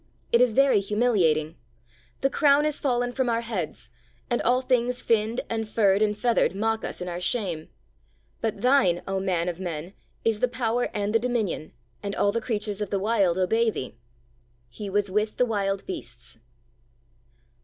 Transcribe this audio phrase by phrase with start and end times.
[0.31, 1.57] It is very humiliating!
[2.21, 3.91] The crown is fallen from our heads,
[4.31, 7.69] and all things finned and furred and feathered mock us in our shame.
[8.41, 9.93] But Thine, O Man of men,
[10.25, 13.95] is the power and the dominion, and all the creatures of the Wild obey Thee!
[14.69, 16.39] 'He was with the wild beasts.'